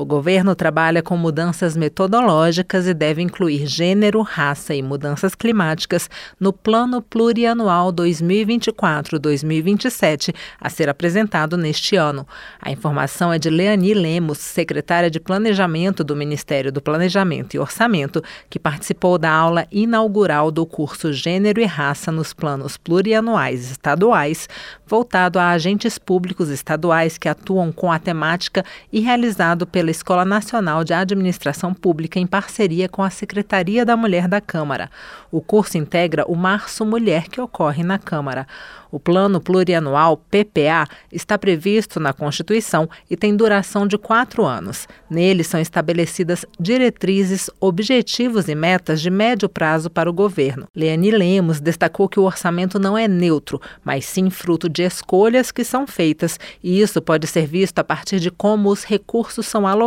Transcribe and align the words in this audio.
O 0.00 0.04
governo 0.06 0.54
trabalha 0.54 1.02
com 1.02 1.14
mudanças 1.14 1.76
metodológicas 1.76 2.86
e 2.86 2.94
deve 2.94 3.20
incluir 3.20 3.66
gênero, 3.66 4.22
raça 4.22 4.74
e 4.74 4.82
mudanças 4.82 5.34
climáticas 5.34 6.08
no 6.40 6.54
Plano 6.54 7.02
Plurianual 7.02 7.92
2024-2027, 7.92 10.34
a 10.58 10.70
ser 10.70 10.88
apresentado 10.88 11.58
neste 11.58 11.96
ano. 11.96 12.26
A 12.62 12.70
informação 12.70 13.30
é 13.30 13.38
de 13.38 13.50
Leani 13.50 13.92
Lemos, 13.92 14.38
secretária 14.38 15.10
de 15.10 15.20
Planejamento 15.20 16.02
do 16.02 16.16
Ministério 16.16 16.72
do 16.72 16.80
Planejamento 16.80 17.52
e 17.52 17.58
Orçamento, 17.58 18.24
que 18.48 18.58
participou 18.58 19.18
da 19.18 19.30
aula 19.30 19.66
inaugural 19.70 20.50
do 20.50 20.64
curso 20.64 21.12
Gênero 21.12 21.60
e 21.60 21.66
Raça 21.66 22.10
nos 22.10 22.32
Planos 22.32 22.78
Plurianuais 22.78 23.70
Estaduais, 23.70 24.48
voltado 24.86 25.38
a 25.38 25.50
agentes 25.50 25.98
públicos 25.98 26.48
estaduais 26.48 27.18
que 27.18 27.28
atuam 27.28 27.70
com 27.70 27.92
a 27.92 27.98
temática 27.98 28.64
e 28.90 29.00
realizado 29.00 29.66
pela 29.66 29.89
Escola 29.90 30.24
Nacional 30.24 30.84
de 30.84 30.94
Administração 30.94 31.74
Pública 31.74 32.18
em 32.18 32.26
parceria 32.26 32.88
com 32.88 33.02
a 33.02 33.10
Secretaria 33.10 33.84
da 33.84 33.96
Mulher 33.96 34.28
da 34.28 34.40
Câmara. 34.40 34.90
O 35.30 35.40
curso 35.40 35.76
integra 35.76 36.24
o 36.26 36.34
Março 36.34 36.84
Mulher 36.86 37.28
que 37.28 37.40
ocorre 37.40 37.82
na 37.82 37.98
Câmara. 37.98 38.46
O 38.92 38.98
Plano 38.98 39.40
Plurianual 39.40 40.16
PPA 40.16 40.86
está 41.12 41.38
previsto 41.38 42.00
na 42.00 42.12
Constituição 42.12 42.88
e 43.08 43.16
tem 43.16 43.36
duração 43.36 43.86
de 43.86 43.96
quatro 43.96 44.44
anos. 44.44 44.88
Nele 45.08 45.44
são 45.44 45.60
estabelecidas 45.60 46.44
diretrizes, 46.58 47.48
objetivos 47.60 48.48
e 48.48 48.54
metas 48.54 49.00
de 49.00 49.08
médio 49.08 49.48
prazo 49.48 49.88
para 49.88 50.10
o 50.10 50.12
governo. 50.12 50.66
Leani 50.74 51.10
Lemos 51.12 51.60
destacou 51.60 52.08
que 52.08 52.18
o 52.18 52.24
orçamento 52.24 52.78
não 52.80 52.98
é 52.98 53.06
neutro, 53.06 53.60
mas 53.84 54.04
sim 54.04 54.28
fruto 54.28 54.68
de 54.68 54.82
escolhas 54.82 55.52
que 55.52 55.62
são 55.62 55.86
feitas, 55.86 56.38
e 56.62 56.80
isso 56.80 57.00
pode 57.00 57.26
ser 57.26 57.46
visto 57.46 57.78
a 57.78 57.84
partir 57.84 58.18
de 58.18 58.30
como 58.30 58.70
os 58.70 58.82
recursos 58.82 59.46
são 59.46 59.66
alocados, 59.66 59.79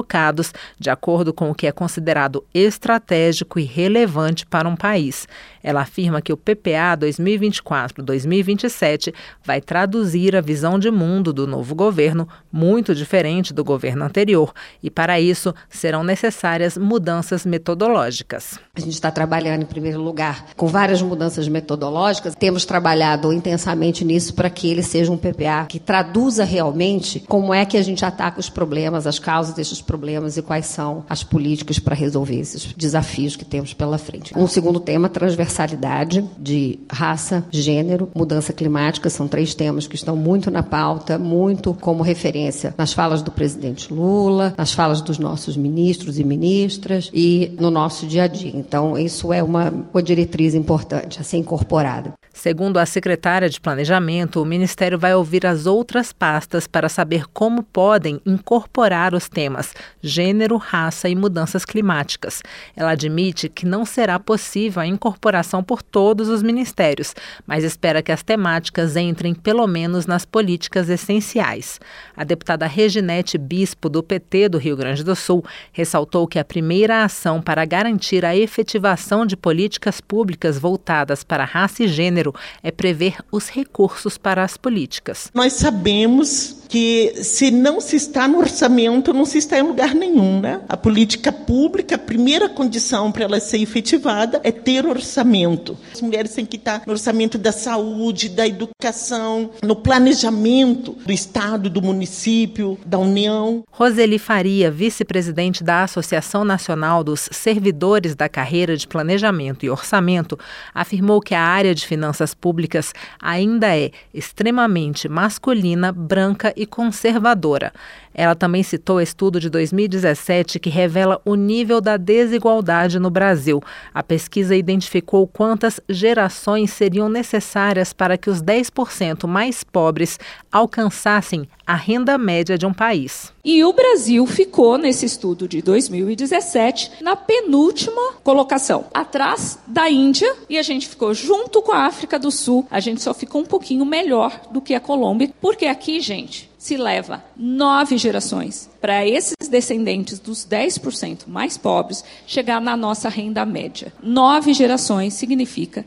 de 0.79 0.89
acordo 0.89 1.33
com 1.33 1.52
o 1.52 1.55
que 1.55 1.67
é 1.67 1.71
considerado 1.71 2.43
estratégico 2.53 3.59
e 3.59 3.63
relevante 3.63 4.45
para 4.45 4.68
um 4.68 4.76
país. 4.76 5.26
Ela 5.62 5.81
afirma 5.81 6.21
que 6.21 6.34
o 6.34 6.37
PPA 6.37 6.98
2024-2027 6.99 9.13
vai 9.43 9.62
traduzir 9.62 10.35
a 10.35 10.41
visão 10.41 10.79
de 10.79 10.90
mundo 10.90 11.31
do 11.31 11.45
novo 11.45 11.76
governo, 11.76 12.27
muito 12.51 12.95
diferente 12.95 13.53
do 13.53 13.63
governo 13.63 14.05
anterior, 14.05 14.51
e 14.81 14.90
para 14.90 15.20
isso 15.20 15.53
serão 15.70 16.03
necessárias 16.03 16.75
mudanças 16.77 17.46
metodológicas. 17.46 18.57
A 18.76 18.82
gente 18.82 18.93
está 18.93 19.12
trabalhando, 19.12 19.62
em 19.62 19.68
primeiro 19.68 20.02
lugar, 20.02 20.48
com 20.57 20.66
várias 20.66 20.99
mudanças 20.99 21.48
metodológicas. 21.48 22.34
Temos 22.34 22.66
trabalhado 22.66 23.32
intensamente 23.32 24.04
nisso 24.04 24.34
para 24.34 24.49
que 24.49 24.68
ele 24.68 24.82
seja 24.82 25.12
um 25.12 25.18
PPA 25.18 25.68
que 25.70 25.80
traduza 25.80 26.43
realmente 26.43 27.20
como 27.27 27.54
é 27.54 27.65
que 27.65 27.77
a 27.77 27.84
gente 27.84 28.04
ataca 28.04 28.40
os 28.40 28.49
problemas, 28.49 29.05
as 29.05 29.20
causas 29.20 29.54
desses 29.54 29.80
problemas 29.80 30.38
e 30.38 30.41
quais 30.41 30.65
são 30.65 31.05
as 31.07 31.24
políticas 31.24 31.77
para 31.77 31.93
resolver 31.93 32.40
esses 32.40 32.74
desafios 32.74 33.35
que 33.35 33.46
temos 33.46 33.76
pela 33.76 33.99
frente. 33.99 34.35
Um 34.35 34.48
segundo 34.48 34.80
tema 34.80 35.08
transversal 35.08 35.54
transversalidade 35.54 36.26
de 36.37 36.80
raça, 36.91 37.46
gênero, 37.52 38.10
mudança 38.15 38.52
climática, 38.54 39.10
são 39.10 39.27
três 39.27 39.54
temas 39.54 39.87
que 39.87 39.96
estão 39.96 40.15
muito 40.15 40.49
na 40.49 40.63
pauta, 40.63 41.18
muito 41.18 41.74
como 41.76 42.04
referência 42.04 42.74
nas 42.77 42.93
falas 42.93 43.21
do 43.21 43.32
presidente 43.32 43.93
Lula, 43.93 44.54
nas 44.58 44.74
falas 44.74 45.02
dos 45.02 45.20
nossos 45.20 45.55
ministros 45.55 46.18
e 46.18 46.24
ministras 46.24 47.10
e 47.13 47.55
no 47.60 47.70
nosso 47.70 48.05
dia 48.05 48.24
a 48.24 48.27
dia. 48.27 48.62
Então, 48.65 48.97
isso 48.97 49.33
é 49.33 49.43
uma, 49.43 49.69
uma 49.93 50.01
diretriz 50.01 50.55
importante 50.55 51.19
a 51.19 51.23
ser 51.23 51.37
incorporada. 51.37 52.13
Segundo 52.35 52.77
a 52.77 52.85
secretária 52.85 53.47
de 53.47 53.61
Planejamento, 53.61 54.41
o 54.41 54.45
Ministério 54.45 54.97
vai 54.97 55.13
ouvir 55.13 55.45
as 55.45 55.67
outras 55.67 56.11
pastas 56.11 56.65
para 56.65 56.89
saber 56.89 57.25
como 57.31 57.61
podem 57.61 58.19
incorporar 58.25 59.13
os 59.13 59.29
temas 59.29 59.73
gênero, 60.01 60.57
raça 60.57 61.07
e 61.07 61.15
mudanças 61.15 61.63
climáticas. 61.63 62.41
Ela 62.75 62.91
admite 62.91 63.47
que 63.47 63.67
não 63.67 63.85
será 63.85 64.19
possível 64.19 64.81
a 64.81 64.88
incorporação 64.88 65.63
por 65.63 65.84
todos 65.84 66.28
os 66.28 66.41
ministérios, 66.41 67.13
mas 67.45 67.63
espera 67.63 68.01
que 68.01 68.12
as 68.12 68.23
temáticas 68.23 68.97
entrem 68.97 69.35
pelo 69.35 69.68
menos 69.68 70.07
nas 70.07 70.25
políticas 70.25 70.90
essenciais. 70.90 71.79
A 72.18 72.23
deputada 72.23 72.66
Reginete 72.66 73.38
Bispo, 73.38 73.88
do 73.88 74.02
PT 74.02 74.50
do 74.50 74.57
Rio 74.57 74.75
Grande 74.75 75.03
do 75.03 75.16
Sul, 75.16 75.46
ressaltou 75.72 76.28
que 76.28 76.40
a 76.40 76.44
primeira 76.44 77.03
ação 77.03 77.41
para 77.41 77.63
garantir 77.63 78.25
a 78.25 78.35
efetivação 78.53 79.25
de 79.25 79.36
políticas 79.36 80.00
públicas 80.00 80.59
voltadas 80.59 81.24
para 81.24 81.44
raça 81.44 81.84
e 81.84 81.88
gênero 81.88 82.34
é 82.62 82.69
prever 82.69 83.18
os 83.31 83.50
recursos 83.50 84.16
para 84.16 84.44
as 84.44 84.56
políticas. 84.56 85.31
Nós 85.34 85.53
sabemos 85.53 86.62
que 86.73 87.13
se 87.22 87.51
não 87.51 87.79
se 87.79 87.97
está 87.97 88.28
no 88.28 88.39
orçamento, 88.39 89.13
não 89.13 89.25
se 89.25 89.38
está 89.38 89.59
em 89.59 89.61
lugar 89.61 89.94
nenhum. 89.94 90.39
Né? 90.39 90.59
A 90.67 90.75
política 90.75 91.31
pública, 91.31 91.94
a 91.94 92.00
primeira 92.00 92.50
condição 92.50 93.11
para 93.11 93.25
ela 93.25 93.39
ser 93.39 93.61
efetivada 93.61 94.41
é 94.44 94.51
ter 94.51 94.84
orçamento. 94.84 95.78
As 95.94 96.01
mulheres 96.01 96.34
têm 96.34 96.47
que 96.47 96.56
estar 96.56 96.81
no 96.88 96.94
orçamento 96.94 97.38
da 97.38 97.51
saúde, 97.51 98.28
da 98.28 98.47
educação, 98.47 99.51
no 99.61 99.75
planejamento 99.75 100.94
do 100.94 101.11
Estado, 101.11 101.69
do 101.69 101.79
município, 101.79 102.79
da 102.84 102.97
União. 102.97 103.63
Roseli 103.69 104.17
Faria, 104.17 104.72
vice-presidente 104.72 105.63
da 105.63 105.84
Associação 105.84 106.44
Nacional 106.44 107.03
dos 107.03 107.29
Servidores 107.31 108.16
da 108.16 108.28
Carreira 108.28 108.75
de 108.75 108.88
Planejamento 108.88 109.63
e 109.63 109.69
Orçamento, 109.69 110.40
afirmou 110.73 111.22
que 111.22 111.35
a 111.35 111.41
área 111.44 111.75
de 111.75 111.85
finanças 111.85 112.34
públicas 112.34 112.94
ainda 113.22 113.78
é 113.78 113.91
extremamente 114.11 115.07
masculina, 115.07 115.91
branca 115.91 116.51
e 116.57 116.62
conservadora. 116.66 117.74
Ela 118.13 118.35
também 118.35 118.62
citou 118.62 119.01
estudo 119.01 119.40
de 119.40 119.50
2017 119.50 120.59
que 120.59 120.69
revela 120.69 121.19
o 121.25 121.35
nível 121.35 121.81
da 121.81 121.97
desigualdade 121.97 123.00
no 123.00 123.09
Brasil. 123.09 123.62
A 123.94 124.03
pesquisa 124.03 124.56
identificou 124.56 125.25
quantas 125.28 125.79
gerações 125.90 126.72
seriam 126.72 127.09
necessárias 127.09 127.91
para 127.91 128.18
que 128.18 128.29
os 128.29 128.41
10% 128.41 129.25
mais 129.28 129.63
pobres 129.63 130.19
alcançassem 130.52 131.47
a 131.66 131.75
renda 131.75 132.18
média 132.18 132.57
de 132.57 132.66
um 132.66 132.73
país. 132.73 133.34
E 133.44 133.63
o 133.63 133.73
Brasil 133.73 134.25
ficou, 134.28 134.78
nesse 134.78 135.06
estudo 135.06 135.47
de 135.47 135.62
2017, 135.62 137.03
na 137.03 137.16
penúltima 137.16 138.13
colocação, 138.23 138.85
atrás 138.94 139.59
da 139.66 139.90
Índia, 139.90 140.34
e 140.50 140.57
a 140.57 140.62
gente 140.62 140.88
ficou 140.88 141.13
junto 141.13 141.62
com 141.62 141.72
a 141.72 141.85
África 141.85 142.19
do 142.19 142.31
Sul. 142.31 142.66
A 142.69 142.79
gente 142.79 143.02
só 143.02 143.13
ficou 143.13 143.41
um 143.41 143.46
pouquinho 143.46 143.85
melhor 143.85 144.40
do 144.52 144.62
que 144.62 144.73
a 144.73 144.79
Colômbia, 144.79 145.31
porque 145.41 145.66
aqui, 145.66 146.00
gente, 146.00 146.53
se 146.63 146.78
leva 146.78 147.22
nove 147.35 147.97
gerações 147.97 148.69
para 148.79 149.06
esses 149.06 149.50
descendentes 149.50 150.18
dos 150.18 150.47
10% 150.47 151.24
mais 151.28 151.57
pobres 151.57 152.06
chegar 152.25 152.62
na 152.62 152.78
nossa 152.78 153.09
renda 153.09 153.46
média. 153.46 153.91
Nove 154.01 154.53
gerações 154.53 155.13
significa 155.13 155.85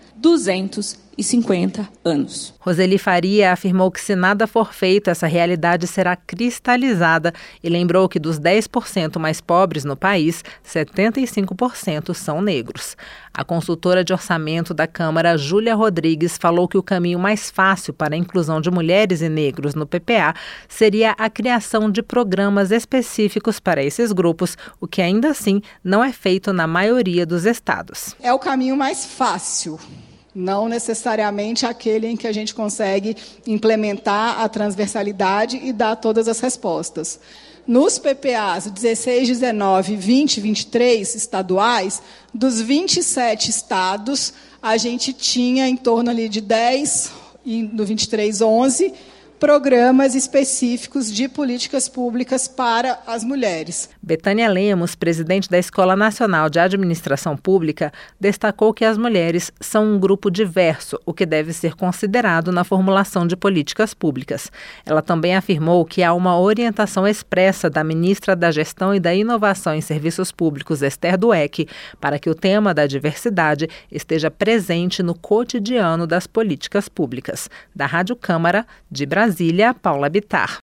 250 1.16 1.88
anos. 2.04 2.54
Roseli 2.60 2.98
Faria 2.98 3.52
afirmou 3.52 3.90
que 3.90 4.00
se 4.00 4.14
nada 4.14 4.46
for 4.46 4.74
feito, 4.74 5.08
essa 5.08 5.26
realidade 5.26 5.86
será 5.86 6.14
cristalizada 6.14 7.32
e 7.62 7.70
lembrou 7.70 8.08
que 8.08 8.18
dos 8.18 8.38
10% 8.38 9.18
mais 9.18 9.40
pobres 9.40 9.84
no 9.84 9.96
país, 9.96 10.44
75% 10.64 12.12
são 12.12 12.42
negros. 12.42 12.96
A 13.32 13.44
consultora 13.44 14.04
de 14.04 14.12
orçamento 14.12 14.74
da 14.74 14.86
Câmara, 14.86 15.38
Júlia 15.38 15.74
Rodrigues, 15.74 16.36
falou 16.38 16.68
que 16.68 16.78
o 16.78 16.82
caminho 16.82 17.18
mais 17.18 17.50
fácil 17.50 17.94
para 17.94 18.14
a 18.14 18.18
inclusão 18.18 18.60
de 18.60 18.70
mulheres 18.70 19.22
e 19.22 19.28
negros 19.28 19.74
no 19.74 19.86
PPA 19.86 20.34
seria 20.68 21.12
a 21.12 21.30
criação 21.30 21.90
de 21.90 22.02
programas 22.02 22.70
específicos 22.70 23.58
para 23.58 23.82
esses 23.82 24.12
grupos, 24.12 24.56
o 24.80 24.86
que 24.86 25.00
ainda 25.00 25.30
assim 25.30 25.62
não 25.82 26.04
é 26.04 26.12
feito 26.12 26.52
na 26.52 26.66
maioria 26.66 27.24
dos 27.24 27.46
estados. 27.46 28.14
É 28.20 28.32
o 28.32 28.38
caminho 28.38 28.76
mais 28.76 29.06
fácil 29.06 29.78
não 30.36 30.68
necessariamente 30.68 31.64
aquele 31.64 32.06
em 32.06 32.16
que 32.16 32.26
a 32.26 32.32
gente 32.32 32.54
consegue 32.54 33.16
implementar 33.46 34.38
a 34.42 34.48
transversalidade 34.50 35.56
e 35.56 35.72
dar 35.72 35.96
todas 35.96 36.28
as 36.28 36.38
respostas. 36.40 37.18
Nos 37.66 37.98
PPAs 37.98 38.70
16, 38.70 39.28
19, 39.28 39.96
20 39.96 40.36
e 40.36 40.40
23 40.42 41.14
estaduais, 41.14 42.02
dos 42.34 42.60
27 42.60 43.48
estados, 43.48 44.34
a 44.62 44.76
gente 44.76 45.12
tinha 45.14 45.66
em 45.66 45.76
torno 45.76 46.10
ali 46.10 46.28
de 46.28 46.42
10, 46.42 47.12
e 47.44 47.62
no 47.62 47.84
23, 47.86 48.42
11, 48.42 48.92
programas 49.38 50.14
específicos 50.14 51.12
de 51.12 51.28
políticas 51.28 51.88
públicas 51.88 52.48
para 52.48 52.98
as 53.06 53.22
mulheres. 53.22 53.90
Betânia 54.02 54.48
Lemos, 54.48 54.94
presidente 54.94 55.50
da 55.50 55.58
Escola 55.58 55.94
Nacional 55.94 56.48
de 56.48 56.58
Administração 56.58 57.36
Pública, 57.36 57.92
destacou 58.18 58.72
que 58.72 58.84
as 58.84 58.96
mulheres 58.96 59.52
são 59.60 59.84
um 59.84 59.98
grupo 59.98 60.30
diverso, 60.30 60.98
o 61.04 61.12
que 61.12 61.26
deve 61.26 61.52
ser 61.52 61.74
considerado 61.74 62.50
na 62.50 62.64
formulação 62.64 63.26
de 63.26 63.36
políticas 63.36 63.92
públicas. 63.92 64.50
Ela 64.84 65.02
também 65.02 65.36
afirmou 65.36 65.84
que 65.84 66.02
há 66.02 66.14
uma 66.14 66.38
orientação 66.38 67.06
expressa 67.06 67.68
da 67.68 67.84
ministra 67.84 68.34
da 68.34 68.50
Gestão 68.50 68.94
e 68.94 69.00
da 69.00 69.14
Inovação 69.14 69.74
em 69.74 69.80
Serviços 69.80 70.32
Públicos, 70.32 70.82
Esther 70.82 71.18
Dueck, 71.18 71.68
para 72.00 72.18
que 72.18 72.30
o 72.30 72.34
tema 72.34 72.72
da 72.72 72.86
diversidade 72.86 73.68
esteja 73.90 74.30
presente 74.30 75.02
no 75.02 75.14
cotidiano 75.14 76.06
das 76.06 76.26
políticas 76.26 76.88
públicas. 76.88 77.50
Da 77.74 77.86
Rádio 77.86 78.16
Câmara 78.16 78.66
de 78.90 79.04
Brasília, 79.26 79.74
Paula 79.74 80.08
Bitar. 80.08 80.60